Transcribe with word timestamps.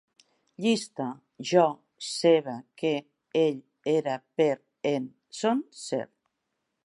Llista: 0.65 1.05
jo, 1.49 1.65
seva, 2.11 2.55
que, 2.83 2.93
ell, 3.43 3.61
era, 3.95 4.15
per, 4.47 4.51
en, 4.95 5.09
són, 5.43 5.65
ser 5.85 6.05